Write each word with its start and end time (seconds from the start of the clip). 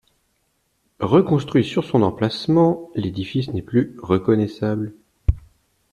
Reconstruit 1.03 1.63
sur 1.63 1.83
son 1.85 2.01
emplacement, 2.01 2.89
l’édifice 2.95 3.49
n’est 3.53 3.61
plus 3.61 3.93
reconnaissable. 4.01 4.95